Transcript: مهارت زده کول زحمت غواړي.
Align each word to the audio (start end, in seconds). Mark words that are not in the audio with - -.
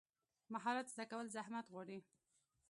مهارت 0.53 0.87
زده 0.93 1.05
کول 1.11 1.27
زحمت 1.35 1.65
غواړي. 1.73 1.99